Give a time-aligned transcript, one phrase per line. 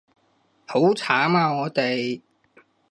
[0.65, 2.21] 好慘啊我哋